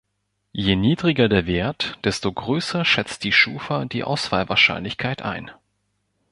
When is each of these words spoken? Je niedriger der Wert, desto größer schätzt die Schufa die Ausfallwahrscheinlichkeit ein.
Je 0.51 0.75
niedriger 0.75 1.29
der 1.29 1.45
Wert, 1.45 1.99
desto 2.05 2.33
größer 2.33 2.83
schätzt 2.85 3.23
die 3.23 3.31
Schufa 3.31 3.85
die 3.85 4.03
Ausfallwahrscheinlichkeit 4.03 5.21
ein. 5.21 5.51